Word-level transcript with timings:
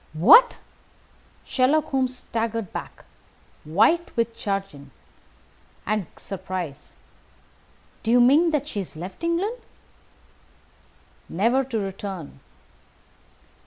"What!" 0.13 0.57
Sherlock 1.45 1.89
Holmes 1.89 2.17
staggered 2.17 2.73
back, 2.73 3.05
white 3.63 4.09
with 4.17 4.35
chagrin 4.35 4.89
and 5.85 6.07
surprise. 6.17 6.95
"Do 8.01 8.09
you 8.09 8.19
mean 8.19 8.49
that 8.49 8.67
she 8.67 8.79
has 8.79 8.95
left 8.95 9.23
England?" 9.23 9.57
"Never 11.29 11.63
to 11.65 11.77
return." 11.77 12.39